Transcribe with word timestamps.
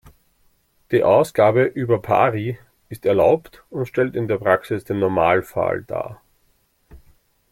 Die 0.89 1.03
Ausgabe 1.03 1.61
"über 1.65 2.01
pari" 2.01 2.57
ist 2.89 3.05
erlaubt 3.05 3.63
und 3.69 3.85
stellt 3.85 4.15
in 4.15 4.27
der 4.27 4.39
Praxis 4.39 4.83
den 4.83 4.97
Normalfall 4.97 5.83
dar. 5.83 6.19